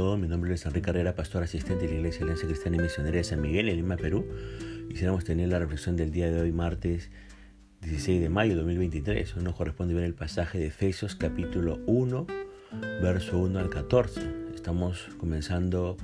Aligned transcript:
todos, 0.00 0.18
mi 0.18 0.28
nombre 0.28 0.54
es 0.54 0.64
Enrique 0.64 0.86
Carrera, 0.86 1.14
pastor 1.14 1.42
asistente 1.42 1.86
de 1.86 1.92
la 1.92 1.98
Iglesia 1.98 2.22
Alianza 2.22 2.46
Cristiana 2.46 2.78
y 2.78 2.80
Misionera 2.80 3.18
de 3.18 3.22
San 3.22 3.42
Miguel 3.42 3.68
en 3.68 3.76
Lima, 3.76 3.98
Perú. 3.98 4.24
Quisiéramos 4.88 5.24
tener 5.24 5.50
la 5.50 5.58
reflexión 5.58 5.94
del 5.94 6.10
día 6.10 6.30
de 6.30 6.40
hoy, 6.40 6.52
martes 6.52 7.10
16 7.82 8.22
de 8.22 8.30
mayo 8.30 8.52
de 8.52 8.56
2023. 8.60 9.36
Hoy 9.36 9.42
nos 9.42 9.54
corresponde 9.56 9.92
ver 9.92 10.04
el 10.04 10.14
pasaje 10.14 10.58
de 10.58 10.68
Efesios 10.68 11.16
capítulo 11.16 11.80
1, 11.86 12.26
verso 13.02 13.40
1 13.40 13.58
al 13.58 13.68
14. 13.68 14.22
Estamos 14.54 15.06
comenzando 15.18 15.98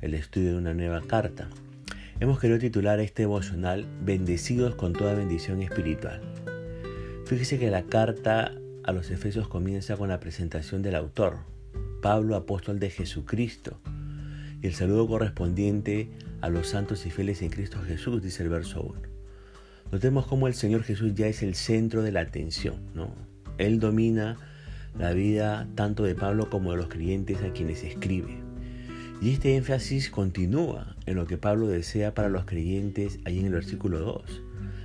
el 0.00 0.14
estudio 0.14 0.50
de 0.50 0.58
una 0.58 0.74
nueva 0.74 1.00
carta. 1.02 1.48
Hemos 2.18 2.40
querido 2.40 2.58
titular 2.58 2.98
este 2.98 3.22
devocional 3.22 3.86
Bendecidos 4.02 4.74
con 4.74 4.92
toda 4.92 5.14
bendición 5.14 5.62
espiritual. 5.62 6.20
Fíjese 7.26 7.60
que 7.60 7.70
la 7.70 7.84
carta 7.84 8.50
a 8.82 8.90
los 8.90 9.08
Efesios 9.12 9.46
comienza 9.46 9.96
con 9.96 10.08
la 10.08 10.18
presentación 10.18 10.82
del 10.82 10.96
autor, 10.96 11.38
Pablo, 12.00 12.36
apóstol 12.36 12.78
de 12.78 12.90
Jesucristo, 12.90 13.80
y 14.62 14.66
el 14.66 14.74
saludo 14.74 15.06
correspondiente 15.06 16.10
a 16.40 16.48
los 16.48 16.68
santos 16.68 17.06
y 17.06 17.10
fieles 17.10 17.42
en 17.42 17.50
Cristo 17.50 17.80
Jesús, 17.82 18.22
dice 18.22 18.42
el 18.42 18.48
verso 18.48 18.82
1. 18.82 19.00
Notemos 19.92 20.26
cómo 20.26 20.48
el 20.48 20.54
Señor 20.54 20.82
Jesús 20.82 21.14
ya 21.14 21.26
es 21.26 21.42
el 21.42 21.54
centro 21.54 22.02
de 22.02 22.12
la 22.12 22.20
atención, 22.20 22.76
¿no? 22.94 23.14
Él 23.58 23.78
domina 23.78 24.36
la 24.98 25.12
vida 25.12 25.68
tanto 25.74 26.02
de 26.02 26.14
Pablo 26.14 26.50
como 26.50 26.72
de 26.72 26.78
los 26.78 26.88
creyentes 26.88 27.42
a 27.42 27.52
quienes 27.52 27.84
escribe. 27.84 28.38
Y 29.20 29.30
este 29.30 29.56
énfasis 29.56 30.10
continúa 30.10 30.96
en 31.06 31.16
lo 31.16 31.26
que 31.26 31.38
Pablo 31.38 31.68
desea 31.68 32.14
para 32.14 32.28
los 32.28 32.44
creyentes 32.44 33.18
ahí 33.24 33.38
en 33.38 33.46
el 33.46 33.52
versículo 33.52 34.00
2. 34.00 34.42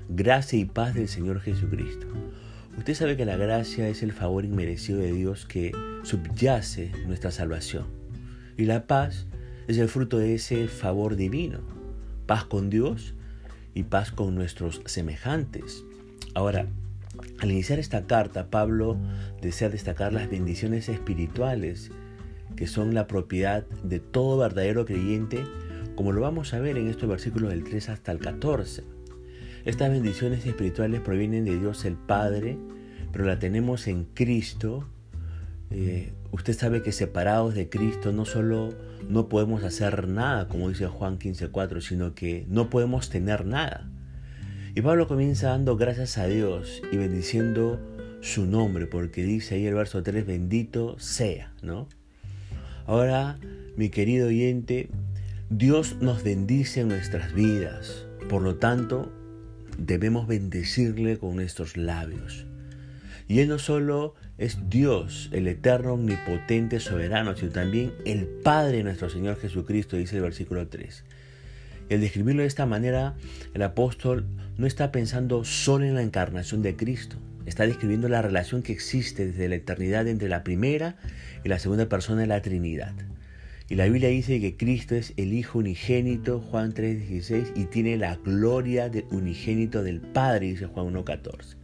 Gracia 0.09 0.59
y 0.59 0.65
paz 0.65 0.93
del 0.93 1.07
Señor 1.07 1.41
Jesucristo. 1.41 2.07
Usted 2.77 2.93
sabe 2.93 3.17
que 3.17 3.25
la 3.25 3.37
gracia 3.37 3.87
es 3.87 4.01
el 4.01 4.13
favor 4.13 4.45
inmerecido 4.45 4.99
de 4.99 5.11
Dios 5.11 5.45
que 5.45 5.71
subyace 6.03 6.91
nuestra 7.05 7.31
salvación. 7.31 7.85
Y 8.57 8.65
la 8.65 8.87
paz 8.87 9.27
es 9.67 9.77
el 9.77 9.89
fruto 9.89 10.17
de 10.17 10.35
ese 10.35 10.67
favor 10.67 11.15
divino. 11.15 11.59
Paz 12.25 12.45
con 12.45 12.69
Dios 12.69 13.13
y 13.73 13.83
paz 13.83 14.11
con 14.11 14.35
nuestros 14.35 14.81
semejantes. 14.85 15.83
Ahora, 16.33 16.67
al 17.39 17.51
iniciar 17.51 17.79
esta 17.79 18.07
carta, 18.07 18.49
Pablo 18.49 18.97
desea 19.41 19.69
destacar 19.69 20.13
las 20.13 20.29
bendiciones 20.29 20.89
espirituales 20.89 21.91
que 22.55 22.67
son 22.67 22.93
la 22.93 23.07
propiedad 23.07 23.65
de 23.83 23.99
todo 23.99 24.37
verdadero 24.37 24.85
creyente, 24.85 25.43
como 25.95 26.11
lo 26.11 26.21
vamos 26.21 26.53
a 26.53 26.59
ver 26.59 26.77
en 26.77 26.87
estos 26.87 27.09
versículos 27.09 27.49
del 27.49 27.63
3 27.63 27.89
hasta 27.89 28.11
el 28.11 28.19
14. 28.19 28.83
Estas 29.63 29.91
bendiciones 29.91 30.45
espirituales 30.45 31.01
provienen 31.01 31.45
de 31.45 31.59
Dios 31.59 31.85
el 31.85 31.95
Padre, 31.95 32.57
pero 33.11 33.25
la 33.25 33.37
tenemos 33.37 33.87
en 33.87 34.05
Cristo. 34.05 34.87
Eh, 35.69 36.13
usted 36.31 36.53
sabe 36.53 36.81
que 36.81 36.91
separados 36.91 37.53
de 37.53 37.69
Cristo 37.69 38.11
no 38.11 38.25
solo 38.25 38.73
no 39.07 39.29
podemos 39.29 39.63
hacer 39.63 40.07
nada, 40.07 40.47
como 40.47 40.69
dice 40.69 40.87
Juan 40.87 41.19
15:4, 41.19 41.81
sino 41.81 42.15
que 42.15 42.45
no 42.49 42.71
podemos 42.71 43.09
tener 43.09 43.45
nada. 43.45 43.87
Y 44.73 44.81
Pablo 44.81 45.07
comienza 45.07 45.49
dando 45.49 45.77
gracias 45.77 46.17
a 46.17 46.25
Dios 46.25 46.81
y 46.91 46.97
bendiciendo 46.97 47.79
su 48.21 48.45
nombre, 48.47 48.87
porque 48.87 49.23
dice 49.23 49.55
ahí 49.55 49.67
el 49.67 49.75
verso 49.75 50.01
3, 50.01 50.25
bendito 50.25 50.97
sea, 50.97 51.53
¿no? 51.61 51.87
Ahora, 52.87 53.37
mi 53.75 53.89
querido 53.89 54.27
oyente, 54.27 54.89
Dios 55.49 55.97
nos 56.01 56.23
bendice 56.23 56.81
en 56.81 56.87
nuestras 56.87 57.33
vidas. 57.33 58.07
Por 58.29 58.41
lo 58.41 58.55
tanto, 58.55 59.11
debemos 59.77 60.27
bendecirle 60.27 61.17
con 61.17 61.35
nuestros 61.35 61.77
labios. 61.77 62.45
Y 63.27 63.39
Él 63.39 63.47
no 63.47 63.59
solo 63.59 64.15
es 64.37 64.69
Dios, 64.69 65.29
el 65.31 65.47
eterno, 65.47 65.93
omnipotente, 65.93 66.79
soberano, 66.79 67.35
sino 67.35 67.51
también 67.51 67.93
el 68.05 68.25
Padre 68.25 68.83
nuestro 68.83 69.09
Señor 69.09 69.39
Jesucristo, 69.39 69.97
dice 69.97 70.17
el 70.17 70.23
versículo 70.23 70.67
3. 70.67 71.05
Y 71.89 71.93
al 71.93 72.01
describirlo 72.01 72.41
de 72.41 72.47
esta 72.47 72.65
manera, 72.65 73.15
el 73.53 73.61
apóstol 73.61 74.25
no 74.57 74.67
está 74.67 74.91
pensando 74.91 75.43
solo 75.43 75.85
en 75.85 75.95
la 75.95 76.01
encarnación 76.01 76.61
de 76.61 76.75
Cristo, 76.75 77.17
está 77.45 77.65
describiendo 77.65 78.09
la 78.09 78.21
relación 78.21 78.63
que 78.63 78.73
existe 78.73 79.27
desde 79.27 79.49
la 79.49 79.55
eternidad 79.55 80.07
entre 80.07 80.29
la 80.29 80.43
primera 80.43 80.97
y 81.43 81.49
la 81.49 81.59
segunda 81.59 81.87
persona 81.87 82.21
de 82.21 82.27
la 82.27 82.41
Trinidad. 82.41 82.93
Y 83.71 83.75
la 83.75 83.85
Biblia 83.85 84.09
dice 84.09 84.41
que 84.41 84.57
Cristo 84.57 84.95
es 84.95 85.13
el 85.15 85.31
Hijo 85.31 85.59
unigénito, 85.59 86.41
Juan 86.41 86.73
3:16, 86.73 87.53
y 87.55 87.67
tiene 87.67 87.95
la 87.95 88.17
gloria 88.17 88.89
de 88.89 89.05
unigénito 89.11 89.81
del 89.81 90.01
Padre, 90.01 90.47
dice 90.47 90.65
Juan 90.65 90.87
1:14. 90.87 91.55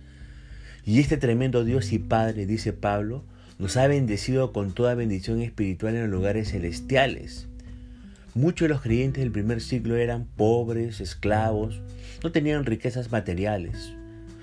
Y 0.85 1.01
este 1.01 1.17
tremendo 1.17 1.65
Dios 1.65 1.91
y 1.91 1.99
Padre, 1.99 2.45
dice 2.45 2.71
Pablo, 2.71 3.25
nos 3.59 3.75
ha 3.75 3.87
bendecido 3.87 4.53
con 4.53 4.73
toda 4.73 4.95
bendición 4.95 5.41
espiritual 5.41 5.95
en 5.95 6.03
los 6.03 6.09
lugares 6.09 6.51
celestiales. 6.51 7.49
Muchos 8.35 8.69
de 8.69 8.73
los 8.73 8.81
creyentes 8.81 9.21
del 9.21 9.33
primer 9.33 9.59
siglo 9.59 9.97
eran 9.97 10.27
pobres, 10.37 11.01
esclavos, 11.01 11.81
no 12.23 12.31
tenían 12.31 12.63
riquezas 12.63 13.11
materiales. 13.11 13.91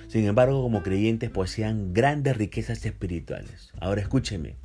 Sin 0.08 0.26
embargo, 0.26 0.60
como 0.60 0.82
creyentes 0.82 1.30
poseían 1.30 1.94
grandes 1.94 2.36
riquezas 2.36 2.84
espirituales. 2.84 3.70
Ahora 3.80 4.02
escúcheme, 4.02 4.56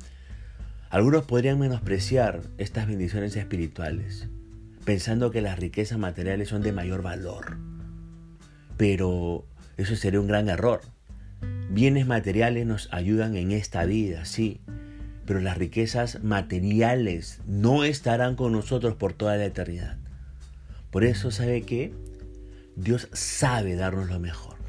algunos 0.90 1.24
podrían 1.24 1.60
menospreciar 1.60 2.42
estas 2.58 2.88
bendiciones 2.88 3.36
espirituales, 3.36 4.28
pensando 4.84 5.30
que 5.30 5.40
las 5.40 5.56
riquezas 5.56 5.98
materiales 5.98 6.48
son 6.48 6.62
de 6.62 6.72
mayor 6.72 7.00
valor. 7.00 7.58
Pero 8.76 9.46
eso 9.76 9.94
sería 9.94 10.20
un 10.20 10.26
gran 10.26 10.48
error. 10.48 10.80
Bienes 11.70 12.08
materiales 12.08 12.66
nos 12.66 12.88
ayudan 12.92 13.36
en 13.36 13.52
esta 13.52 13.84
vida, 13.84 14.24
sí, 14.24 14.60
pero 15.26 15.40
las 15.40 15.56
riquezas 15.56 16.24
materiales 16.24 17.40
no 17.46 17.84
estarán 17.84 18.34
con 18.34 18.50
nosotros 18.50 18.96
por 18.96 19.12
toda 19.12 19.36
la 19.36 19.44
eternidad. 19.44 19.96
Por 20.90 21.04
eso, 21.04 21.30
¿sabe 21.30 21.62
qué? 21.62 21.94
Dios 22.74 23.08
sabe 23.12 23.76
darnos 23.76 24.08
lo 24.08 24.18
mejor. 24.18 24.59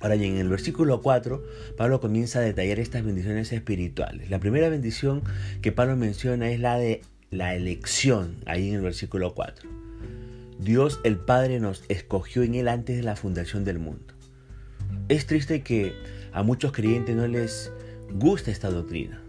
Ahora, 0.00 0.16
y 0.16 0.24
en 0.24 0.38
el 0.38 0.48
versículo 0.48 1.02
4, 1.02 1.44
Pablo 1.76 2.00
comienza 2.00 2.38
a 2.38 2.42
detallar 2.42 2.80
estas 2.80 3.04
bendiciones 3.04 3.52
espirituales. 3.52 4.30
La 4.30 4.38
primera 4.40 4.70
bendición 4.70 5.22
que 5.60 5.72
Pablo 5.72 5.94
menciona 5.96 6.50
es 6.50 6.58
la 6.58 6.78
de 6.78 7.02
la 7.30 7.54
elección, 7.54 8.36
ahí 8.46 8.70
en 8.70 8.76
el 8.76 8.80
versículo 8.80 9.34
4. 9.34 9.68
Dios 10.58 11.00
el 11.04 11.16
Padre 11.16 11.60
nos 11.60 11.84
escogió 11.88 12.42
en 12.42 12.54
Él 12.54 12.68
antes 12.68 12.96
de 12.96 13.02
la 13.02 13.14
fundación 13.14 13.64
del 13.64 13.78
mundo. 13.78 14.14
Es 15.08 15.26
triste 15.26 15.62
que 15.62 15.92
a 16.32 16.42
muchos 16.42 16.72
creyentes 16.72 17.14
no 17.14 17.26
les 17.26 17.70
gusta 18.12 18.50
esta 18.50 18.70
doctrina, 18.70 19.20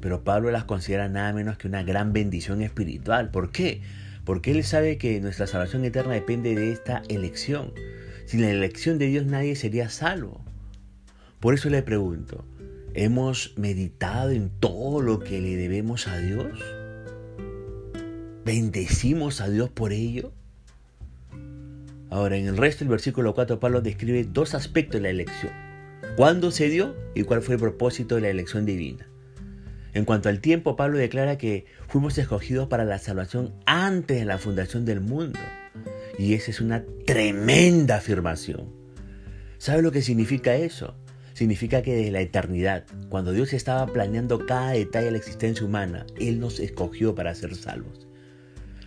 pero 0.00 0.24
Pablo 0.24 0.50
las 0.50 0.64
considera 0.64 1.08
nada 1.08 1.32
menos 1.32 1.58
que 1.58 1.68
una 1.68 1.82
gran 1.82 2.12
bendición 2.12 2.62
espiritual. 2.62 3.30
¿Por 3.30 3.50
qué? 3.50 3.82
Porque 4.24 4.50
Él 4.52 4.64
sabe 4.64 4.98
que 4.98 5.20
nuestra 5.20 5.46
salvación 5.46 5.84
eterna 5.84 6.14
depende 6.14 6.54
de 6.54 6.72
esta 6.72 7.02
elección. 7.08 7.72
Sin 8.28 8.42
la 8.42 8.50
elección 8.50 8.98
de 8.98 9.06
Dios 9.06 9.24
nadie 9.24 9.56
sería 9.56 9.88
salvo. 9.88 10.44
Por 11.40 11.54
eso 11.54 11.70
le 11.70 11.80
pregunto, 11.80 12.44
¿hemos 12.92 13.56
meditado 13.56 14.32
en 14.32 14.50
todo 14.50 15.00
lo 15.00 15.18
que 15.18 15.40
le 15.40 15.56
debemos 15.56 16.06
a 16.08 16.18
Dios? 16.18 16.62
¿Bendecimos 18.44 19.40
a 19.40 19.48
Dios 19.48 19.70
por 19.70 19.94
ello? 19.94 20.34
Ahora, 22.10 22.36
en 22.36 22.46
el 22.46 22.58
resto 22.58 22.80
del 22.80 22.90
versículo 22.90 23.34
4, 23.34 23.60
Pablo 23.60 23.80
describe 23.80 24.22
dos 24.24 24.54
aspectos 24.54 24.96
de 24.98 25.04
la 25.04 25.08
elección. 25.08 25.52
¿Cuándo 26.14 26.50
se 26.50 26.68
dio 26.68 26.94
y 27.14 27.22
cuál 27.22 27.40
fue 27.40 27.54
el 27.54 27.62
propósito 27.62 28.16
de 28.16 28.20
la 28.20 28.28
elección 28.28 28.66
divina? 28.66 29.08
En 29.94 30.04
cuanto 30.04 30.28
al 30.28 30.40
tiempo, 30.40 30.76
Pablo 30.76 30.98
declara 30.98 31.38
que 31.38 31.64
fuimos 31.86 32.18
escogidos 32.18 32.68
para 32.68 32.84
la 32.84 32.98
salvación 32.98 33.54
antes 33.64 34.18
de 34.18 34.26
la 34.26 34.36
fundación 34.36 34.84
del 34.84 35.00
mundo. 35.00 35.38
Y 36.18 36.34
esa 36.34 36.50
es 36.50 36.60
una 36.60 36.84
tremenda 37.06 37.96
afirmación. 37.96 38.72
¿Sabe 39.58 39.82
lo 39.82 39.92
que 39.92 40.02
significa 40.02 40.56
eso? 40.56 40.96
Significa 41.32 41.82
que 41.82 41.94
desde 41.94 42.10
la 42.10 42.20
eternidad, 42.20 42.84
cuando 43.08 43.32
Dios 43.32 43.52
estaba 43.52 43.86
planeando 43.86 44.44
cada 44.44 44.72
detalle 44.72 45.06
de 45.06 45.12
la 45.12 45.18
existencia 45.18 45.64
humana, 45.64 46.04
Él 46.18 46.40
nos 46.40 46.58
escogió 46.58 47.14
para 47.14 47.34
ser 47.36 47.54
salvos. 47.54 48.08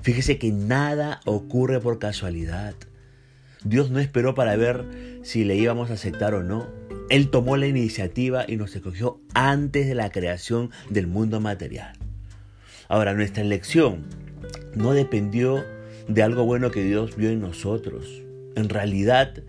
Fíjese 0.02 0.38
que 0.38 0.52
nada 0.52 1.22
ocurre 1.26 1.80
por 1.80 2.00
casualidad. 2.00 2.76
Dios 3.64 3.92
no 3.92 4.00
esperó 4.00 4.36
para 4.36 4.58
ver 4.58 5.20
si 5.24 5.46
le 5.46 5.56
íbamos 5.56 5.92
a 5.92 5.94
aceptar 5.94 6.34
o 6.34 6.44
no. 6.44 6.68
Él 7.10 7.30
tomó 7.30 7.56
la 7.56 7.68
iniciativa 7.68 8.44
y 8.48 8.58
nos 8.58 8.76
escogió 8.76 9.22
antes 9.34 9.88
de 9.88 9.96
la 9.96 10.10
creación 10.10 10.72
del 10.90 11.08
mundo 11.08 11.40
material. 11.40 11.94
Ahora, 12.90 13.14
nuestra 13.14 13.44
elección 13.44 14.04
no 14.76 14.94
dependió 14.94 15.64
de 16.08 16.24
algo 16.24 16.46
bueno 16.46 16.72
que 16.72 16.84
Dios 16.84 17.16
vio 17.16 17.30
en 17.30 17.42
nosotros. 17.42 18.22
En 18.56 18.70
realidad 18.70 19.44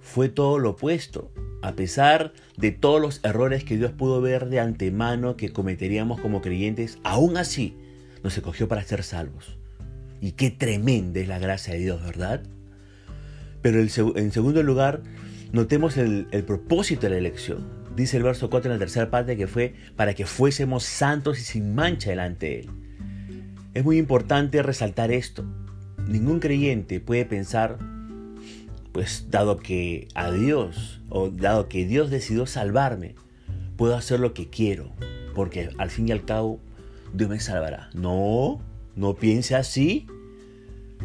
fue 0.00 0.28
todo 0.28 0.58
lo 0.58 0.70
opuesto. 0.70 1.30
A 1.60 1.72
pesar 1.72 2.32
de 2.56 2.70
todos 2.70 3.00
los 3.00 3.20
errores 3.24 3.64
que 3.64 3.76
Dios 3.76 3.92
pudo 3.92 4.20
ver 4.20 4.48
de 4.48 4.60
antemano 4.60 5.36
que 5.36 5.50
cometeríamos 5.50 6.20
como 6.20 6.40
creyentes, 6.40 6.98
aún 7.02 7.36
así 7.36 7.76
nos 8.22 8.36
escogió 8.36 8.68
para 8.68 8.82
ser 8.82 9.02
salvos. 9.02 9.58
Y 10.20 10.32
qué 10.32 10.50
tremenda 10.50 11.20
es 11.20 11.28
la 11.28 11.38
gracia 11.38 11.74
de 11.74 11.80
Dios, 11.80 12.02
¿verdad? 12.02 12.42
Pero 13.62 13.80
en 13.80 14.32
segundo 14.32 14.62
lugar, 14.62 15.02
notemos 15.52 15.96
el, 15.96 16.28
el 16.30 16.44
propósito 16.44 17.02
de 17.02 17.10
la 17.10 17.18
elección. 17.18 17.66
Dice 17.96 18.16
el 18.16 18.22
verso 18.22 18.48
4 18.48 18.70
en 18.70 18.76
la 18.76 18.78
tercera 18.78 19.10
parte 19.10 19.36
que 19.36 19.48
fue 19.48 19.74
para 19.96 20.14
que 20.14 20.26
fuésemos 20.26 20.84
santos 20.84 21.40
y 21.40 21.42
sin 21.42 21.74
mancha 21.74 22.10
delante 22.10 22.46
de 22.46 22.60
Él. 22.60 22.70
Es 23.74 23.84
muy 23.84 23.98
importante 23.98 24.62
resaltar 24.62 25.10
esto. 25.10 25.44
Ningún 26.08 26.40
creyente 26.40 27.00
puede 27.00 27.26
pensar, 27.26 27.76
pues 28.92 29.26
dado 29.28 29.58
que 29.58 30.08
a 30.14 30.30
Dios, 30.30 31.02
o 31.10 31.28
dado 31.28 31.68
que 31.68 31.84
Dios 31.84 32.08
decidió 32.08 32.46
salvarme, 32.46 33.14
puedo 33.76 33.94
hacer 33.94 34.18
lo 34.18 34.32
que 34.32 34.48
quiero, 34.48 34.90
porque 35.34 35.68
al 35.76 35.90
fin 35.90 36.08
y 36.08 36.12
al 36.12 36.24
cabo 36.24 36.60
Dios 37.12 37.28
me 37.28 37.40
salvará. 37.40 37.90
No, 37.92 38.58
no 38.96 39.16
piense 39.16 39.54
así. 39.54 40.06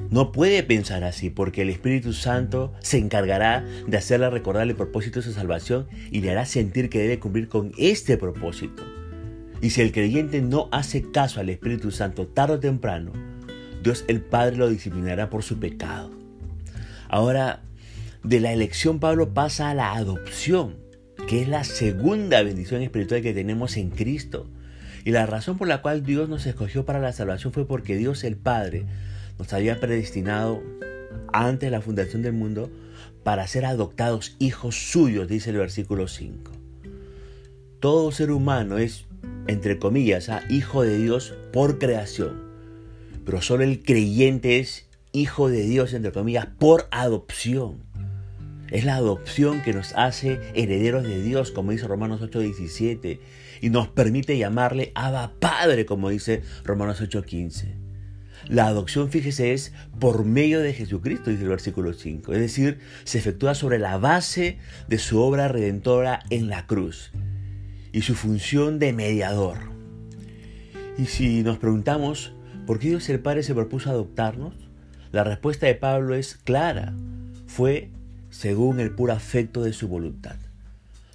No 0.09 0.31
puede 0.31 0.63
pensar 0.63 1.03
así 1.03 1.29
porque 1.29 1.63
el 1.63 1.69
Espíritu 1.69 2.13
Santo 2.13 2.73
se 2.79 2.97
encargará 2.97 3.65
de 3.85 3.97
hacerle 3.97 4.29
recordar 4.29 4.65
el 4.67 4.75
propósito 4.75 5.19
de 5.19 5.25
su 5.25 5.33
salvación 5.33 5.85
y 6.11 6.21
le 6.21 6.31
hará 6.31 6.45
sentir 6.45 6.89
que 6.89 6.99
debe 6.99 7.19
cumplir 7.19 7.49
con 7.49 7.73
este 7.77 8.17
propósito. 8.17 8.83
Y 9.61 9.71
si 9.71 9.81
el 9.81 9.91
creyente 9.91 10.41
no 10.41 10.69
hace 10.71 11.11
caso 11.11 11.41
al 11.41 11.49
Espíritu 11.49 11.91
Santo 11.91 12.25
tarde 12.25 12.53
o 12.53 12.59
temprano, 12.59 13.11
Dios 13.83 14.05
el 14.07 14.21
Padre 14.21 14.55
lo 14.55 14.69
disciplinará 14.69 15.29
por 15.29 15.43
su 15.43 15.59
pecado. 15.59 16.09
Ahora, 17.09 17.61
de 18.23 18.39
la 18.39 18.53
elección 18.53 18.99
Pablo 18.99 19.33
pasa 19.33 19.69
a 19.69 19.75
la 19.75 19.93
adopción, 19.93 20.77
que 21.27 21.41
es 21.41 21.49
la 21.49 21.65
segunda 21.65 22.41
bendición 22.41 22.81
espiritual 22.81 23.21
que 23.21 23.33
tenemos 23.33 23.75
en 23.75 23.89
Cristo. 23.89 24.47
Y 25.03 25.11
la 25.11 25.25
razón 25.25 25.57
por 25.57 25.67
la 25.67 25.81
cual 25.81 26.03
Dios 26.03 26.29
nos 26.29 26.45
escogió 26.45 26.85
para 26.85 26.99
la 26.99 27.11
salvación 27.11 27.51
fue 27.51 27.67
porque 27.67 27.97
Dios 27.97 28.23
el 28.23 28.37
Padre 28.37 28.85
nos 29.37 29.51
había 29.51 29.81
predestinado 29.81 30.63
antes 31.33 31.67
de 31.67 31.71
la 31.71 31.81
fundación 31.81 32.21
del 32.21 32.33
mundo 32.33 32.71
para 33.23 33.47
ser 33.47 33.65
adoptados 33.65 34.37
hijos 34.39 34.91
suyos, 34.91 35.27
dice 35.27 35.49
el 35.49 35.57
versículo 35.57 36.07
5. 36.07 36.51
Todo 37.81 38.13
ser 38.13 38.31
humano 38.31 38.77
es, 38.77 39.05
entre 39.47 39.77
comillas, 39.77 40.29
¿ah? 40.29 40.41
hijo 40.49 40.83
de 40.83 40.97
Dios 40.97 41.33
por 41.51 41.79
creación, 41.79 42.52
pero 43.25 43.41
solo 43.41 43.63
el 43.63 43.83
creyente 43.83 44.59
es 44.59 44.87
hijo 45.11 45.49
de 45.49 45.63
Dios, 45.63 45.93
entre 45.93 46.11
comillas, 46.11 46.47
por 46.57 46.87
adopción. 46.91 47.83
Es 48.71 48.85
la 48.85 48.95
adopción 48.95 49.61
que 49.61 49.73
nos 49.73 49.93
hace 49.93 50.39
herederos 50.55 51.03
de 51.03 51.21
Dios, 51.21 51.51
como 51.51 51.71
dice 51.71 51.87
Romanos 51.87 52.21
8:17, 52.21 53.19
y 53.61 53.69
nos 53.69 53.87
permite 53.87 54.37
llamarle 54.37 54.91
Abba 54.95 55.33
Padre, 55.39 55.85
como 55.85 56.09
dice 56.09 56.41
Romanos 56.63 56.99
8:15. 57.01 57.75
La 58.49 58.67
adopción, 58.67 59.09
fíjese, 59.09 59.53
es 59.53 59.73
por 59.99 60.25
medio 60.25 60.59
de 60.59 60.73
Jesucristo, 60.73 61.29
dice 61.29 61.43
el 61.43 61.49
versículo 61.49 61.93
5. 61.93 62.33
Es 62.33 62.39
decir, 62.39 62.79
se 63.03 63.19
efectúa 63.19 63.55
sobre 63.55 63.79
la 63.79 63.97
base 63.97 64.57
de 64.89 64.97
su 64.97 65.19
obra 65.21 65.47
redentora 65.47 66.19
en 66.29 66.49
la 66.49 66.65
cruz 66.65 67.11
y 67.93 68.01
su 68.01 68.15
función 68.15 68.79
de 68.79 68.91
mediador. 68.91 69.59
Y 70.97 71.05
si 71.05 71.41
nos 71.43 71.57
preguntamos, 71.57 72.33
¿por 72.65 72.79
qué 72.79 72.89
Dios 72.89 73.09
el 73.09 73.19
Padre 73.19 73.43
se 73.43 73.53
propuso 73.53 73.89
adoptarnos? 73.89 74.53
La 75.11 75.23
respuesta 75.23 75.67
de 75.67 75.75
Pablo 75.75 76.15
es 76.15 76.35
clara. 76.35 76.93
Fue 77.47 77.91
según 78.29 78.79
el 78.79 78.91
puro 78.91 79.13
afecto 79.13 79.63
de 79.63 79.73
su 79.73 79.87
voluntad. 79.87 80.35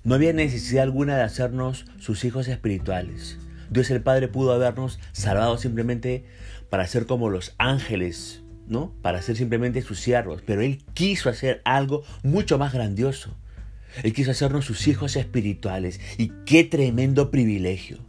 No 0.05 0.15
había 0.15 0.33
necesidad 0.33 0.85
alguna 0.85 1.17
de 1.17 1.25
hacernos 1.25 1.85
sus 1.99 2.25
hijos 2.25 2.49
espirituales. 2.49 3.39
Dios 3.71 3.91
el 3.91 4.03
Padre 4.03 4.29
pudo 4.29 4.53
habernos 4.53 4.99
salvado 5.13 5.59
simplemente 5.59 6.25
para 6.71 6.87
ser 6.87 7.07
como 7.07 7.29
los 7.29 7.55
ángeles, 7.59 8.43
¿no? 8.67 8.95
Para 9.03 9.21
ser 9.21 9.37
simplemente 9.37 9.83
sus 9.83 10.01
siervos, 10.01 10.43
pero 10.47 10.63
Él 10.63 10.83
quiso 10.95 11.29
hacer 11.29 11.61
algo 11.65 12.05
mucho 12.23 12.57
más 12.59 12.73
grandioso. 12.73 13.37
Él 14.03 14.13
quiso 14.13 14.31
hacernos 14.31 14.65
sus 14.65 14.87
hijos 14.87 15.17
espirituales 15.17 16.01
y 16.19 16.33
qué 16.47 16.65
tremendo 16.65 17.31
privilegio. 17.31 18.08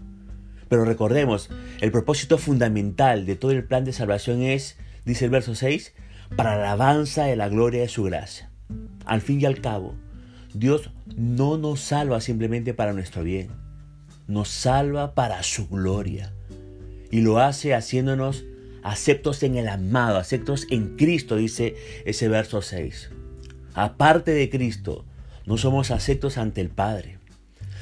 Pero 0.69 0.85
recordemos, 0.85 1.49
el 1.81 1.91
propósito 1.91 2.37
fundamental 2.37 3.25
de 3.25 3.35
todo 3.35 3.51
el 3.51 3.65
plan 3.65 3.83
de 3.83 3.93
salvación 3.93 4.43
es, 4.43 4.77
dice 5.03 5.25
el 5.25 5.31
verso 5.31 5.55
6, 5.55 5.93
para 6.35 6.55
la 6.55 6.71
alabanza 6.71 7.25
de 7.25 7.35
la 7.35 7.49
gloria 7.49 7.81
de 7.81 7.89
su 7.89 8.03
gracia. 8.03 8.51
Al 9.05 9.21
fin 9.21 9.41
y 9.41 9.45
al 9.45 9.61
cabo, 9.61 9.95
Dios 10.53 10.91
no 11.15 11.57
nos 11.57 11.81
salva 11.81 12.21
simplemente 12.21 12.75
para 12.75 12.93
nuestro 12.93 13.23
bien, 13.23 13.49
nos 14.27 14.49
salva 14.49 15.15
para 15.15 15.41
su 15.41 15.67
gloria. 15.67 16.33
Y 17.11 17.21
lo 17.21 17.39
hace 17.39 17.73
haciéndonos 17.73 18.45
aceptos 18.83 19.41
en 19.41 19.57
el 19.57 19.67
amado, 19.67 20.17
aceptos 20.17 20.67
en 20.69 20.95
Cristo, 20.95 21.35
dice 21.35 21.75
ese 22.05 22.27
verso 22.27 22.61
6. 22.61 23.09
Aparte 23.73 24.31
de 24.31 24.49
Cristo, 24.51 25.05
no 25.47 25.57
somos 25.57 25.89
aceptos 25.89 26.37
ante 26.37 26.61
el 26.61 26.69
Padre. 26.69 27.17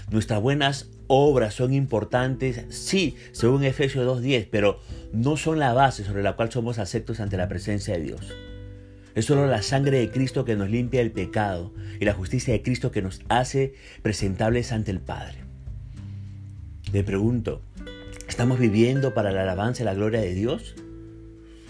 Nuestras 0.10 0.42
buenas 0.42 0.90
obras 1.08 1.54
son 1.54 1.74
importantes, 1.74 2.66
sí, 2.70 3.16
según 3.32 3.64
Efesios 3.64 4.06
2.10, 4.06 4.48
pero 4.52 4.80
no 5.14 5.38
son 5.38 5.60
la 5.60 5.74
base 5.74 6.04
sobre 6.04 6.24
la 6.24 6.36
cual 6.36 6.52
somos 6.52 6.80
aceptos 6.80 7.20
ante 7.20 7.38
la 7.38 7.48
presencia 7.48 7.96
de 7.96 8.04
Dios. 8.04 8.34
Es 9.16 9.26
solo 9.26 9.48
la 9.48 9.64
sangre 9.64 10.00
de 10.00 10.12
Cristo 10.12 10.46
que 10.46 10.56
nos 10.56 10.70
limpia 10.70 11.02
el 11.02 11.12
pecado 11.12 11.74
y 12.00 12.06
la 12.06 12.14
justicia 12.14 12.54
de 12.54 12.62
Cristo 12.62 12.92
que 12.92 13.02
nos 13.02 13.22
hace 13.30 13.74
presentables 14.04 14.72
ante 14.72 14.92
el 14.92 15.00
Padre. 15.00 15.40
Le 16.94 17.04
pregunto, 17.04 17.62
¿estamos 18.28 18.60
viviendo 18.60 19.14
para 19.14 19.32
la 19.32 19.42
alabanza 19.42 19.82
y 19.82 19.86
la 19.86 19.96
gloria 19.96 20.22
de 20.22 20.36
Dios? 20.36 20.76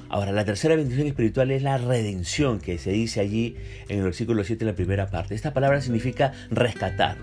Ahora, 0.10 0.32
la 0.32 0.46
tercera 0.46 0.76
bendición 0.76 1.08
espiritual 1.08 1.52
es 1.52 1.64
la 1.64 1.78
redención, 1.78 2.60
que 2.60 2.78
se 2.78 2.92
dice 2.92 3.20
allí 3.20 3.56
en 3.90 4.00
el 4.00 4.04
versículo 4.04 4.44
7 4.44 4.64
de 4.64 4.72
la 4.72 4.76
primera 4.76 5.08
parte. 5.08 5.36
Esta 5.36 5.54
palabra 5.54 5.82
significa 5.82 6.34
rescatar. 6.50 7.18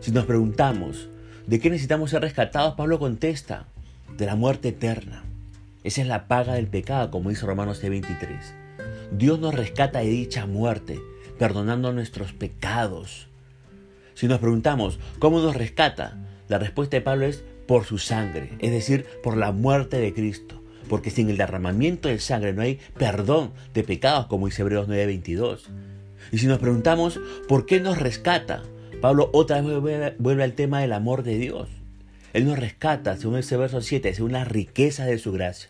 Si 0.00 0.12
nos 0.12 0.24
preguntamos, 0.24 1.08
¿de 1.46 1.60
qué 1.60 1.70
necesitamos 1.70 2.10
ser 2.10 2.22
rescatados? 2.22 2.74
Pablo 2.74 2.98
contesta, 2.98 3.66
de 4.16 4.26
la 4.26 4.36
muerte 4.36 4.68
eterna. 4.68 5.24
Esa 5.82 6.02
es 6.02 6.06
la 6.06 6.28
paga 6.28 6.54
del 6.54 6.66
pecado, 6.66 7.10
como 7.10 7.30
dice 7.30 7.46
Romanos 7.46 7.80
23. 7.82 8.54
Dios 9.12 9.38
nos 9.38 9.54
rescata 9.54 10.00
de 10.00 10.08
dicha 10.08 10.46
muerte, 10.46 11.00
perdonando 11.38 11.92
nuestros 11.92 12.32
pecados. 12.32 13.28
Si 14.14 14.26
nos 14.28 14.38
preguntamos, 14.38 14.98
¿cómo 15.18 15.40
nos 15.40 15.56
rescata? 15.56 16.16
La 16.48 16.58
respuesta 16.58 16.96
de 16.96 17.02
Pablo 17.02 17.26
es 17.26 17.44
por 17.66 17.84
su 17.84 17.98
sangre, 17.98 18.50
es 18.60 18.70
decir, 18.70 19.06
por 19.22 19.36
la 19.36 19.52
muerte 19.52 19.98
de 19.98 20.14
Cristo 20.14 20.60
porque 20.88 21.10
sin 21.10 21.30
el 21.30 21.36
derramamiento 21.36 22.08
de 22.08 22.18
sangre 22.18 22.52
no 22.52 22.62
hay 22.62 22.78
perdón 22.96 23.52
de 23.72 23.84
pecados, 23.84 24.26
como 24.26 24.46
dice 24.46 24.62
Hebreos 24.62 24.88
9:22. 24.88 25.62
Y 26.32 26.38
si 26.38 26.46
nos 26.46 26.58
preguntamos, 26.58 27.20
¿por 27.48 27.66
qué 27.66 27.80
nos 27.80 27.98
rescata? 27.98 28.62
Pablo 29.04 29.28
otra 29.34 29.60
vez 29.60 30.14
vuelve 30.18 30.44
al 30.44 30.54
tema 30.54 30.80
del 30.80 30.94
amor 30.94 31.24
de 31.24 31.36
Dios. 31.36 31.68
Él 32.32 32.46
nos 32.46 32.58
rescata, 32.58 33.18
según 33.18 33.36
ese 33.36 33.58
verso 33.58 33.82
7, 33.82 34.14
según 34.14 34.32
la 34.32 34.46
riqueza 34.46 35.04
de 35.04 35.18
su 35.18 35.30
gracia. 35.30 35.68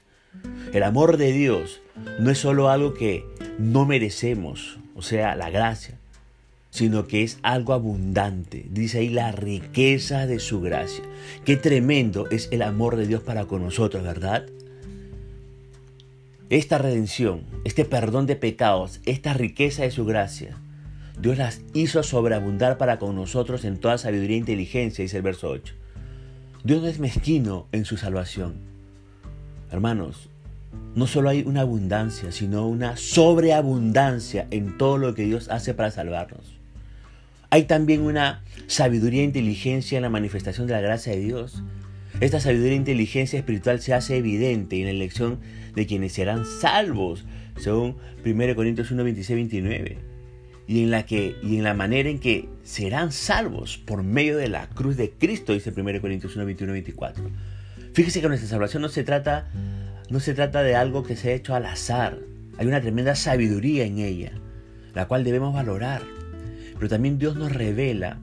El 0.72 0.84
amor 0.84 1.16
de 1.16 1.32
Dios 1.32 1.80
no 2.20 2.30
es 2.30 2.38
solo 2.38 2.70
algo 2.70 2.94
que 2.94 3.26
no 3.58 3.86
merecemos, 3.86 4.78
o 4.94 5.02
sea, 5.02 5.34
la 5.34 5.50
gracia, 5.50 5.98
sino 6.70 7.08
que 7.08 7.24
es 7.24 7.40
algo 7.42 7.72
abundante. 7.72 8.66
Dice 8.70 9.00
ahí 9.00 9.08
la 9.08 9.32
riqueza 9.32 10.28
de 10.28 10.38
su 10.38 10.60
gracia. 10.60 11.02
Qué 11.44 11.56
tremendo 11.56 12.30
es 12.30 12.48
el 12.52 12.62
amor 12.62 12.94
de 12.94 13.08
Dios 13.08 13.24
para 13.24 13.46
con 13.46 13.64
nosotros, 13.64 14.04
¿verdad? 14.04 14.46
Esta 16.50 16.78
redención, 16.78 17.42
este 17.64 17.84
perdón 17.84 18.26
de 18.26 18.36
pecados, 18.36 19.00
esta 19.06 19.34
riqueza 19.34 19.82
de 19.82 19.90
su 19.90 20.04
gracia, 20.04 20.56
Dios 21.18 21.38
las 21.38 21.60
hizo 21.72 22.02
sobreabundar 22.02 22.76
para 22.76 22.98
con 22.98 23.14
nosotros 23.14 23.64
en 23.64 23.78
toda 23.78 23.98
sabiduría 23.98 24.36
e 24.36 24.40
inteligencia, 24.40 25.02
dice 25.02 25.16
el 25.16 25.22
verso 25.22 25.48
8. 25.48 25.74
Dios 26.64 26.82
no 26.82 26.88
es 26.88 26.98
mezquino 26.98 27.66
en 27.72 27.84
su 27.84 27.96
salvación. 27.96 28.54
Hermanos, 29.70 30.28
no 30.94 31.06
solo 31.06 31.28
hay 31.28 31.42
una 31.46 31.62
abundancia, 31.62 32.32
sino 32.32 32.66
una 32.66 32.96
sobreabundancia 32.96 34.46
en 34.50 34.76
todo 34.78 34.98
lo 34.98 35.14
que 35.14 35.24
Dios 35.24 35.48
hace 35.50 35.74
para 35.74 35.90
salvarnos. 35.90 36.58
Hay 37.50 37.64
también 37.64 38.02
una 38.02 38.42
sabiduría 38.66 39.22
e 39.22 39.24
inteligencia 39.24 39.96
en 39.96 40.02
la 40.02 40.10
manifestación 40.10 40.66
de 40.66 40.72
la 40.74 40.80
gracia 40.80 41.12
de 41.12 41.20
Dios 41.20 41.62
esta 42.20 42.38
sabiduría 42.38 42.74
e 42.74 42.76
inteligencia 42.76 43.38
espiritual 43.38 43.80
se 43.80 43.92
hace 43.92 44.16
evidente 44.16 44.78
en 44.78 44.84
la 44.84 44.90
elección 44.92 45.40
de 45.74 45.86
quienes 45.86 46.12
serán 46.12 46.44
salvos, 46.46 47.24
según 47.58 47.96
1 48.24 48.54
Corintios 48.54 48.90
1, 48.92 49.02
26, 49.02 49.36
29. 49.36 50.13
Y 50.66 50.82
en, 50.82 50.90
la 50.90 51.04
que, 51.04 51.36
y 51.42 51.58
en 51.58 51.64
la 51.64 51.74
manera 51.74 52.08
en 52.08 52.18
que 52.18 52.48
serán 52.62 53.12
salvos 53.12 53.76
por 53.76 54.02
medio 54.02 54.38
de 54.38 54.48
la 54.48 54.68
cruz 54.68 54.96
de 54.96 55.10
Cristo, 55.10 55.52
dice 55.52 55.72
1 55.76 56.00
Corintios 56.00 56.34
1, 56.34 56.44
21, 56.46 56.72
24. 56.72 57.24
Fíjese 57.92 58.20
que 58.20 58.28
nuestra 58.28 58.48
salvación 58.48 58.82
no 58.82 58.88
se 58.88 59.04
trata, 59.04 59.50
no 60.08 60.20
se 60.20 60.34
trata 60.34 60.62
de 60.62 60.74
algo 60.74 61.02
que 61.02 61.16
se 61.16 61.30
ha 61.30 61.34
hecho 61.34 61.54
al 61.54 61.66
azar. 61.66 62.18
Hay 62.56 62.66
una 62.66 62.80
tremenda 62.80 63.14
sabiduría 63.14 63.84
en 63.84 63.98
ella, 63.98 64.32
la 64.94 65.06
cual 65.06 65.22
debemos 65.22 65.52
valorar. 65.54 66.02
Pero 66.74 66.88
también 66.88 67.18
Dios 67.18 67.36
nos 67.36 67.52
revela 67.52 68.18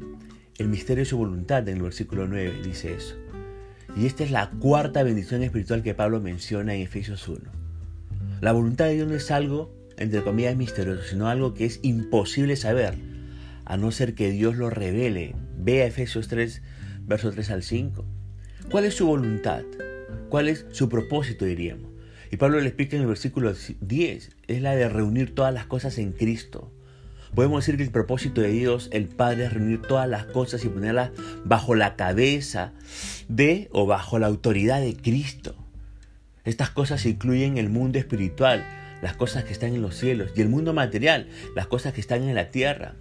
el 0.58 0.68
misterio 0.68 1.04
de 1.04 1.10
su 1.10 1.18
voluntad 1.18 1.68
en 1.68 1.78
el 1.78 1.84
versículo 1.84 2.28
9, 2.28 2.62
dice 2.64 2.94
eso. 2.94 3.16
Y 3.96 4.06
esta 4.06 4.24
es 4.24 4.32
la 4.32 4.50
cuarta 4.50 5.04
bendición 5.04 5.44
espiritual 5.44 5.84
que 5.84 5.94
Pablo 5.94 6.20
menciona 6.20 6.74
en 6.74 6.82
Efesios 6.82 7.28
1. 7.28 7.40
La 8.42 8.52
voluntad 8.54 8.86
de 8.86 8.96
Dios 8.96 9.08
no 9.08 9.16
es 9.16 9.32
algo, 9.32 9.74
entre 10.02 10.24
comillas, 10.24 10.56
misterioso, 10.56 11.04
sino 11.04 11.28
algo 11.28 11.54
que 11.54 11.66
es 11.66 11.80
imposible 11.84 12.56
saber, 12.56 12.96
a 13.66 13.78
no 13.78 13.92
ser 13.92 14.16
que 14.16 14.32
Dios 14.32 14.56
lo 14.56 14.70
revele. 14.70 15.36
Ve 15.58 15.84
a 15.84 15.86
Efesios 15.86 16.28
3, 16.28 16.62
versos 17.02 17.36
3 17.36 17.52
al 17.52 17.64
5. 17.64 18.06
¿Cuál 18.70 18.86
es 18.86 18.96
su 18.96 19.06
voluntad? 19.06 19.64
¿Cuál 20.30 20.50
es 20.50 20.66
su 20.72 20.90
propósito, 20.90 21.46
diríamos? 21.46 21.92
Y 22.32 22.38
Pablo 22.38 22.60
le 22.60 22.68
explica 22.68 22.96
en 22.96 23.02
el 23.02 23.08
versículo 23.08 23.54
10, 23.82 24.30
es 24.48 24.62
la 24.62 24.76
de 24.76 24.88
reunir 24.88 25.36
todas 25.36 25.54
las 25.54 25.66
cosas 25.66 25.98
en 25.98 26.14
Cristo. 26.14 26.72
Podemos 27.36 27.64
decir 27.64 27.78
que 27.78 27.84
el 27.84 27.92
propósito 27.92 28.42
de 28.42 28.50
Dios, 28.50 28.90
el 28.92 29.08
Padre, 29.08 29.46
es 29.46 29.54
reunir 29.54 29.82
todas 29.82 30.08
las 30.10 30.26
cosas 30.26 30.64
y 30.66 30.70
ponerlas 30.70 31.12
bajo 31.46 31.76
la 31.76 31.96
cabeza 31.96 32.74
de 33.30 33.70
o 33.72 33.86
bajo 33.86 34.20
la 34.20 34.28
autoridad 34.28 34.82
de 34.82 34.96
Cristo. 34.96 35.56
Estas 36.44 36.72
cosas 36.72 37.06
incluyen 37.06 37.58
el 37.58 37.70
mundo 37.70 38.00
espiritual, 38.00 38.66
las 39.02 39.16
cosas 39.16 39.44
que 39.44 39.54
están 39.54 39.74
en 39.74 39.82
los 39.82 39.96
cielos, 39.96 40.32
y 40.36 40.42
el 40.42 40.50
mundo 40.50 40.74
material, 40.74 41.28
las 41.56 41.68
cosas 41.68 41.94
que 41.94 42.02
están 42.02 42.24
en 42.24 42.36
la 42.36 42.50
tierra. 42.50 42.96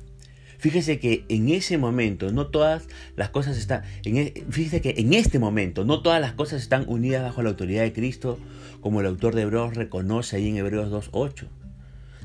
Fíjese 0.59 0.99
que 0.99 1.25
en 1.29 1.49
ese 1.49 1.79
momento 1.79 2.33
no 2.33 2.49
todas 2.49 2.87
las 3.17 3.31
cosas 3.31 3.57
están, 3.57 3.83
en, 4.05 4.19
e, 4.19 4.45
fíjese 4.51 4.83
que 4.83 4.95
en 4.99 5.15
este 5.15 5.39
momento 5.39 5.87
no 5.87 6.03
todas 6.03 6.21
las 6.21 6.35
cosas 6.35 6.61
están 6.61 6.85
unidas 6.87 7.23
bajo 7.23 7.43
la 7.43 7.49
autoridad 7.49 7.83
de 7.83 7.95
Cristo, 7.95 8.39
como 8.83 9.01
el 9.01 9.07
autor 9.07 9.35
de 9.35 9.43
Hebreos 9.43 9.75
reconoce 9.75 10.37
ahí 10.37 10.49
en 10.49 10.57
Hebreos 10.57 10.91
2.8. 10.91 11.47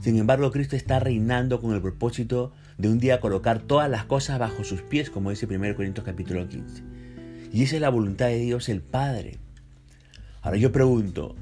Sin 0.02 0.18
embargo, 0.18 0.52
Cristo 0.52 0.76
está 0.76 1.00
reinando 1.00 1.62
con 1.62 1.74
el 1.74 1.82
propósito 1.82 2.52
de 2.78 2.90
un 2.90 3.00
día 3.00 3.22
colocar 3.22 3.60
todas 3.60 3.90
las 3.90 4.04
cosas 4.04 4.38
bajo 4.38 4.64
sus 4.66 4.82
pies, 4.82 5.10
como 5.10 5.30
dice 5.30 5.46
1 5.46 5.76
Corintios 5.76 6.06
capítulo 6.06 6.48
15. 6.48 6.84
Y 7.54 7.64
esa 7.64 7.76
es 7.76 7.82
la 7.82 7.90
voluntad 7.90 8.28
de 8.28 8.40
Dios 8.40 8.68
el 8.68 8.82
Padre. 8.82 9.38
Ahora 10.42 10.58
yo 10.58 10.74
pregunto, 10.74 11.36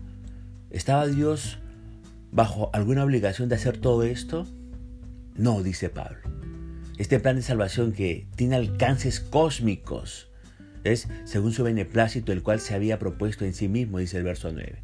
¿estaba 0.70 1.08
Dios 1.08 1.58
bajo 2.34 2.72
alguna 2.74 3.04
obligación 3.04 3.48
de 3.48 3.56
hacer 3.56 3.78
todo 3.78 4.04
esto? 4.04 4.48
No, 5.36 5.62
dice 5.62 5.90
Pablo. 5.90 6.20
Este 6.98 7.20
plan 7.20 7.36
de 7.36 7.42
salvación 7.44 7.94
que 7.94 8.28
tiene 8.36 8.56
alcances 8.56 9.20
cósmicos 9.20 10.30
es 10.84 11.08
según 11.26 11.54
su 11.54 11.64
beneplácito, 11.64 12.32
el 12.32 12.44
cual 12.44 12.60
se 12.60 12.74
había 12.74 13.00
propuesto 13.00 13.46
en 13.46 13.54
sí 13.54 13.68
mismo, 13.68 14.00
dice 14.00 14.18
el 14.18 14.24
verso 14.24 14.52
9. 14.52 14.82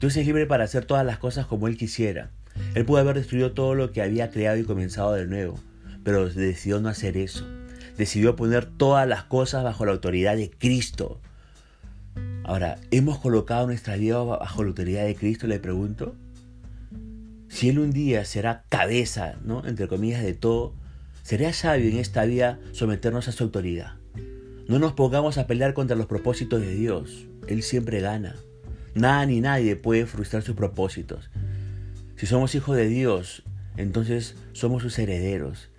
Dios 0.00 0.16
es 0.16 0.26
libre 0.26 0.46
para 0.46 0.64
hacer 0.64 0.86
todas 0.86 1.06
las 1.06 1.18
cosas 1.18 1.46
como 1.46 1.68
Él 1.68 1.76
quisiera. 1.76 2.30
Él 2.74 2.84
pudo 2.84 2.98
haber 2.98 3.16
destruido 3.16 3.52
todo 3.52 3.74
lo 3.74 3.92
que 3.92 4.02
había 4.02 4.30
creado 4.30 4.58
y 4.58 4.64
comenzado 4.64 5.12
de 5.12 5.26
nuevo, 5.26 5.58
pero 6.02 6.28
decidió 6.28 6.80
no 6.80 6.88
hacer 6.88 7.16
eso. 7.16 7.46
Decidió 7.96 8.36
poner 8.36 8.66
todas 8.66 9.06
las 9.06 9.24
cosas 9.24 9.64
bajo 9.64 9.86
la 9.86 9.92
autoridad 9.92 10.36
de 10.36 10.50
Cristo. 10.50 11.20
Ahora, 12.42 12.78
¿hemos 12.90 13.18
colocado 13.18 13.66
nuestra 13.66 13.96
vida 13.96 14.18
bajo 14.22 14.62
la 14.62 14.68
autoridad 14.68 15.04
de 15.04 15.14
Cristo? 15.14 15.46
Le 15.46 15.58
pregunto. 15.58 16.16
Si 17.54 17.70
Él 17.70 17.78
un 17.78 17.92
día 17.92 18.24
será 18.24 18.64
cabeza, 18.68 19.36
¿no? 19.44 19.66
Entre 19.66 19.88
comillas, 19.88 20.22
de 20.22 20.34
todo, 20.34 20.74
Sería 21.24 21.54
sabio 21.54 21.88
en 21.88 21.96
esta 21.96 22.26
vida 22.26 22.58
someternos 22.72 23.28
a 23.28 23.32
su 23.32 23.44
autoridad. 23.44 23.94
No 24.68 24.78
nos 24.78 24.92
pongamos 24.92 25.38
a 25.38 25.46
pelear 25.46 25.72
contra 25.72 25.96
los 25.96 26.04
propósitos 26.04 26.60
de 26.60 26.74
Dios. 26.74 27.24
Él 27.46 27.62
siempre 27.62 28.02
gana. 28.02 28.36
Nada 28.94 29.24
ni 29.24 29.40
nadie 29.40 29.74
puede 29.74 30.04
frustrar 30.04 30.42
sus 30.42 30.54
propósitos. 30.54 31.30
Si 32.16 32.26
somos 32.26 32.54
hijos 32.54 32.76
de 32.76 32.88
Dios, 32.88 33.42
entonces 33.78 34.36
somos 34.52 34.82
sus 34.82 34.98
herederos. 34.98 35.70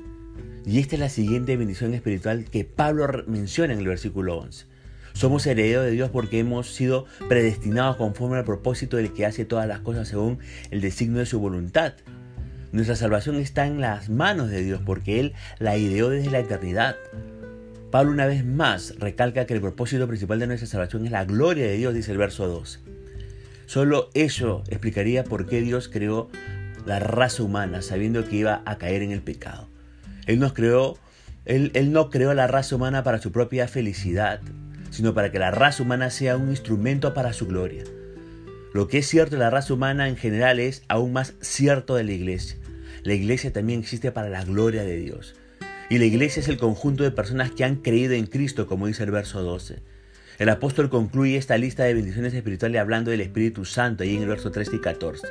Y 0.66 0.80
esta 0.80 0.96
es 0.96 1.00
la 1.00 1.10
siguiente 1.10 1.56
bendición 1.58 1.94
espiritual 1.94 2.46
que 2.46 2.66
Pablo 2.66 3.08
menciona 3.28 3.74
en 3.74 3.80
el 3.80 3.88
versículo 3.88 4.40
11. 4.40 4.66
Somos 5.16 5.48
herederos 5.48 5.86
de 5.86 5.92
Dios 5.92 6.10
porque 6.10 6.40
hemos 6.40 6.76
sido 6.76 7.06
predestinados 7.30 7.96
conforme 7.96 8.36
al 8.36 8.44
propósito 8.44 8.98
del 8.98 9.14
que 9.14 9.26
hace 9.26 9.46
todas 9.46 9.66
las 9.66 9.80
cosas 9.80 10.10
según 10.10 10.40
el 10.72 10.82
designio 10.82 11.20
de 11.20 11.26
su 11.26 11.40
voluntad. 11.40 11.94
Nuestra 12.74 12.98
salvación 12.98 13.38
está 13.38 13.66
en 13.66 13.80
las 13.80 14.10
manos 14.10 14.50
de 14.50 14.62
Dios 14.62 14.82
porque 14.86 15.22
Él 15.22 15.34
la 15.58 15.78
ideó 15.78 16.10
desde 16.10 16.32
la 16.32 16.40
eternidad. 16.40 16.98
Pablo 17.92 18.12
una 18.12 18.26
vez 18.26 18.44
más 18.44 18.96
recalca 19.00 19.46
que 19.46 19.54
el 19.54 19.62
propósito 19.62 20.06
principal 20.06 20.38
de 20.40 20.48
nuestra 20.48 20.68
salvación 20.68 21.06
es 21.06 21.12
la 21.14 21.24
gloria 21.24 21.66
de 21.66 21.78
Dios, 21.78 21.94
dice 21.94 22.12
el 22.12 22.18
verso 22.18 22.50
12. 22.50 22.80
Solo 23.68 24.10
eso 24.16 24.64
explicaría 24.68 25.24
por 25.24 25.46
qué 25.46 25.62
Dios 25.62 25.88
creó 25.88 26.30
la 26.86 27.00
raza 27.00 27.42
humana 27.42 27.82
sabiendo 27.82 28.26
que 28.26 28.36
iba 28.36 28.64
a 28.66 28.78
caer 28.78 29.02
en 29.02 29.12
el 29.12 29.22
pecado. 29.22 29.70
Él 30.26 30.40
nos 30.40 30.52
creó, 30.52 30.98
él 31.46 31.94
no 31.94 32.10
creó 32.10 32.34
la 32.34 32.48
raza 32.48 32.76
humana 32.76 33.02
para 33.04 33.22
su 33.22 33.32
propia 33.32 33.70
felicidad, 33.70 34.42
sino 34.96 35.14
para 35.14 35.30
que 35.30 35.40
la 35.40 35.52
raza 35.52 35.84
humana 35.84 36.10
sea 36.10 36.38
un 36.38 36.50
instrumento 36.50 37.14
para 37.14 37.34
su 37.34 37.48
gloria. 37.48 37.84
Lo 38.74 38.88
que 38.88 39.00
es 39.00 39.08
cierto 39.08 39.36
de 39.36 39.42
la 39.42 39.50
raza 39.50 39.74
humana 39.74 40.08
en 40.08 40.16
general 40.16 40.58
es 40.58 40.84
aún 40.88 41.12
más 41.12 41.34
cierto 41.42 41.96
de 41.96 42.06
la 42.06 42.14
iglesia. 42.14 42.58
La 43.04 43.14
iglesia 43.14 43.52
también 43.52 43.82
existe 43.82 44.14
para 44.14 44.30
la 44.30 44.46
gloria 44.46 44.86
de 44.86 44.96
Dios. 44.96 45.36
Y 45.90 45.98
la 45.98 46.06
iglesia 46.06 46.40
es 46.40 46.48
el 46.48 46.58
conjunto 46.58 47.04
de 47.04 47.12
personas 47.12 47.52
que 47.52 47.66
han 47.66 47.76
creído 47.76 48.14
en 48.14 48.26
Cristo, 48.26 48.68
como 48.68 48.88
dice 48.88 49.04
el 49.04 49.12
verso 49.12 49.44
12. 49.44 49.80
El 50.38 50.50
apóstol 50.50 50.90
concluye 50.90 51.38
esta 51.38 51.58
lista 51.58 51.84
de 51.84 51.94
bendiciones 51.94 52.34
espirituales 52.34 52.82
hablando 52.82 53.12
del 53.12 53.22
Espíritu 53.22 53.64
Santo, 53.64 54.04
ahí 54.04 54.16
en 54.16 54.24
el 54.24 54.28
verso 54.28 54.52
13 54.52 54.76
y 54.76 54.80
14. 54.80 55.28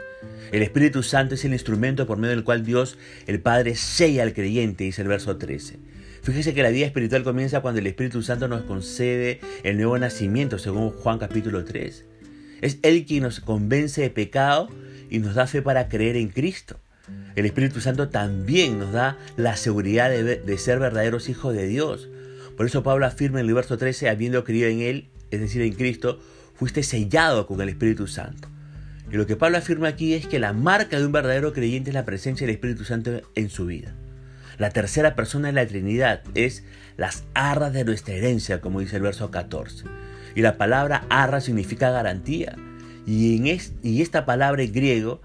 El 0.51 0.63
Espíritu 0.63 1.03
Santo 1.03 1.35
es 1.35 1.45
el 1.45 1.53
instrumento 1.53 2.07
por 2.07 2.17
medio 2.17 2.35
del 2.35 2.45
cual 2.45 2.65
Dios, 2.65 2.97
el 3.27 3.41
Padre, 3.41 3.75
sella 3.75 4.23
al 4.23 4.33
creyente, 4.33 4.85
dice 4.85 5.03
el 5.03 5.09
verso 5.09 5.37
13. 5.37 5.79
Fíjese 6.23 6.55
que 6.55 6.63
la 6.63 6.71
vida 6.71 6.87
espiritual 6.87 7.23
comienza 7.23 7.61
cuando 7.61 7.81
el 7.81 7.87
Espíritu 7.87 8.23
Santo 8.23 8.49
nos 8.49 8.63
concede 8.63 9.41
el 9.63 9.77
nuevo 9.77 9.99
nacimiento, 9.99 10.59
según 10.59 10.91
Juan 10.91 11.19
capítulo 11.19 11.65
3. 11.65 12.05
Es 12.63 12.79
Él 12.83 13.05
quien 13.05 13.25
nos 13.25 13.41
convence 13.41 14.01
de 14.01 14.09
pecado 14.09 14.71
y 15.11 15.19
nos 15.19 15.35
da 15.35 15.47
fe 15.47 15.61
para 15.61 15.91
creer 15.91 16.17
en 16.17 16.29
Cristo. 16.29 16.81
El 17.37 17.45
Espíritu 17.45 17.81
Santo 17.81 18.09
también 18.09 18.79
nos 18.79 18.93
da 18.93 19.19
la 19.37 19.57
seguridad 19.57 20.09
de, 20.09 20.59
ser 20.59 20.79
verdaderos 20.79 21.29
hijos 21.29 21.55
de 21.55 21.67
Dios. 21.67 22.09
Por 22.57 22.67
eso 22.67 22.83
Pablo 22.83 23.07
afirma 23.07 23.41
en 23.41 23.47
el 23.47 23.55
verso 23.55 23.79
13, 23.79 24.09
habiendo 24.09 24.45
creído 24.45 24.69
en 24.69 24.81
Él, 24.81 25.09
es 25.31 25.41
decir, 25.41 25.63
en 25.63 25.75
Cristo, 25.75 26.21
fuiste 26.55 26.83
sellado 26.83 27.47
con 27.47 27.61
el 27.61 27.69
Espíritu 27.69 28.07
Santo. 28.07 28.49
Y 29.11 29.17
lo 29.17 29.27
que 29.27 29.37
Pablo 29.37 29.59
afirma 29.59 29.89
aquí 29.89 30.15
es 30.15 30.27
que 30.27 30.39
la 30.39 30.53
marca 30.53 30.99
de 30.99 31.07
un 31.07 31.13
verdadero 31.13 31.53
creyente 31.53 31.91
es 31.91 31.95
la 31.95 32.05
presencia 32.05 32.47
del 32.47 32.55
Espíritu 32.55 32.85
Santo 32.85 33.21
en 33.35 33.51
su 33.51 33.67
vida. 33.67 33.95
La 34.59 34.71
tercera 34.71 35.15
persona 35.15 35.49
de 35.49 35.55
la 35.55 35.67
Trinidad 35.67 36.23
es 36.35 36.65
las 36.97 37.25
arras 37.35 37.73
de 37.73 37.85
nuestra 37.85 38.15
herencia, 38.15 38.61
como 38.61 38.81
dice 38.81 38.97
el 38.97 39.03
verso 39.03 39.31
14. 39.31 39.85
Y 40.35 40.43
la 40.43 40.57
palabra 40.57 41.05
arra 41.11 41.41
significa 41.41 41.91
garantía. 41.91 42.57
Y, 43.07 43.37
en 43.37 43.61
y 43.83 44.01
esta 44.01 44.25
palabra 44.25 44.63
en 44.63 44.73
griego 44.73 45.21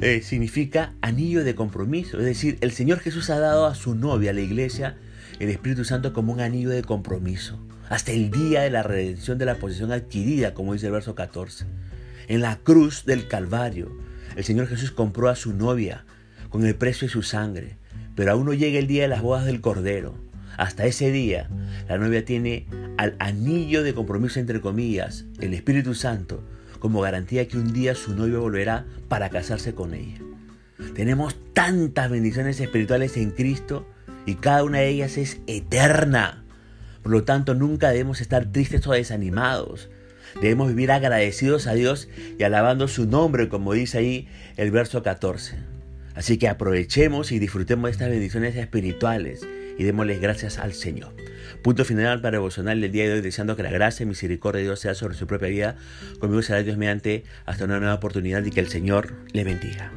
eh, 0.00 0.20
significa 0.22 0.92
anillo 1.00 1.42
de 1.42 1.54
compromiso. 1.54 2.18
Es 2.18 2.24
decir, 2.24 2.58
el 2.60 2.72
Señor 2.72 3.00
Jesús 3.00 3.30
ha 3.30 3.38
dado 3.38 3.66
a 3.66 3.74
su 3.74 3.94
novia, 3.94 4.30
a 4.30 4.34
la 4.34 4.40
iglesia, 4.40 4.96
el 5.40 5.48
Espíritu 5.48 5.84
Santo 5.84 6.12
como 6.12 6.32
un 6.32 6.40
anillo 6.40 6.68
de 6.70 6.82
compromiso. 6.82 7.58
Hasta 7.88 8.12
el 8.12 8.30
día 8.30 8.60
de 8.60 8.70
la 8.70 8.82
redención 8.82 9.38
de 9.38 9.46
la 9.46 9.56
posesión 9.56 9.90
adquirida, 9.90 10.54
como 10.54 10.74
dice 10.74 10.86
el 10.86 10.92
verso 10.92 11.14
14. 11.14 11.64
En 12.28 12.42
la 12.42 12.58
cruz 12.58 13.04
del 13.06 13.26
Calvario, 13.26 13.90
el 14.36 14.44
Señor 14.44 14.68
Jesús 14.68 14.92
compró 14.92 15.28
a 15.28 15.34
su 15.34 15.54
novia 15.54 16.04
con 16.50 16.64
el 16.66 16.76
precio 16.76 17.08
de 17.08 17.12
su 17.12 17.22
sangre. 17.22 17.78
Pero 18.14 18.32
aún 18.32 18.44
no 18.44 18.52
llega 18.52 18.78
el 18.78 18.86
día 18.86 19.02
de 19.02 19.08
las 19.08 19.22
bodas 19.22 19.46
del 19.46 19.62
Cordero. 19.62 20.14
Hasta 20.58 20.84
ese 20.84 21.10
día, 21.10 21.48
la 21.88 21.96
novia 21.96 22.24
tiene 22.24 22.66
al 22.98 23.16
anillo 23.18 23.82
de 23.82 23.94
compromiso, 23.94 24.40
entre 24.40 24.60
comillas, 24.60 25.24
el 25.40 25.54
Espíritu 25.54 25.94
Santo, 25.94 26.44
como 26.80 27.00
garantía 27.00 27.48
que 27.48 27.56
un 27.56 27.72
día 27.72 27.94
su 27.94 28.14
novio 28.14 28.42
volverá 28.42 28.84
para 29.08 29.30
casarse 29.30 29.74
con 29.74 29.94
ella. 29.94 30.18
Tenemos 30.94 31.34
tantas 31.54 32.10
bendiciones 32.10 32.60
espirituales 32.60 33.16
en 33.16 33.30
Cristo 33.30 33.86
y 34.26 34.34
cada 34.34 34.64
una 34.64 34.78
de 34.78 34.88
ellas 34.88 35.16
es 35.18 35.38
eterna. 35.46 36.44
Por 37.02 37.12
lo 37.12 37.24
tanto, 37.24 37.54
nunca 37.54 37.90
debemos 37.90 38.20
estar 38.20 38.46
tristes 38.52 38.86
o 38.86 38.92
desanimados. 38.92 39.88
Debemos 40.40 40.68
vivir 40.68 40.92
agradecidos 40.92 41.66
a 41.66 41.74
Dios 41.74 42.08
y 42.38 42.42
alabando 42.44 42.88
su 42.88 43.06
nombre, 43.06 43.48
como 43.48 43.72
dice 43.72 43.98
ahí 43.98 44.28
el 44.56 44.70
verso 44.70 45.02
14. 45.02 45.56
Así 46.14 46.38
que 46.38 46.48
aprovechemos 46.48 47.32
y 47.32 47.38
disfrutemos 47.38 47.84
de 47.84 47.92
estas 47.92 48.10
bendiciones 48.10 48.56
espirituales 48.56 49.46
y 49.78 49.84
démosles 49.84 50.20
gracias 50.20 50.58
al 50.58 50.74
Señor. 50.74 51.14
Punto 51.62 51.84
final 51.84 52.20
para 52.20 52.32
devocional 52.32 52.80
del 52.80 52.92
día 52.92 53.04
de 53.04 53.14
hoy, 53.14 53.20
deseando 53.20 53.56
que 53.56 53.62
la 53.62 53.70
gracia 53.70 54.04
y 54.04 54.06
misericordia 54.06 54.58
de 54.58 54.64
Dios 54.64 54.80
sea 54.80 54.94
sobre 54.94 55.14
su 55.14 55.26
propia 55.26 55.48
vida. 55.48 55.76
Conmigo 56.18 56.42
será 56.42 56.62
Dios 56.62 56.76
mediante 56.76 57.24
hasta 57.46 57.64
una 57.64 57.78
nueva 57.78 57.94
oportunidad 57.94 58.44
y 58.44 58.50
que 58.50 58.60
el 58.60 58.68
Señor 58.68 59.14
le 59.32 59.44
bendiga. 59.44 59.92